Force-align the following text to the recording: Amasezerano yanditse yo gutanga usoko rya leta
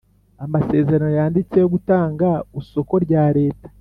Amasezerano 0.45 1.09
yanditse 1.19 1.55
yo 1.61 1.67
gutanga 1.73 2.27
usoko 2.59 2.93
rya 3.05 3.25
leta 3.37 3.67